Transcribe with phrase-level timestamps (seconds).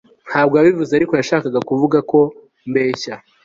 [0.29, 2.19] ntabwo yabivuze, ariko yashakaga kuvuga ko
[2.69, 3.13] mbeshya